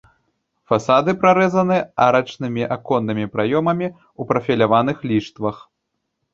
[0.69, 5.65] Фасады прарэзаны арачнымі аконнымі праёмамі ў прафіляваных ліштвах.